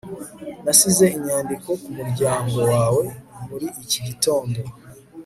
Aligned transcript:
nasize 0.65 1.05
inyandiko 1.17 1.69
ku 1.81 1.89
muryango 1.97 2.57
wawe 2.73 3.03
muri 3.47 3.67
iki 3.83 3.99
gitondo 4.07 4.59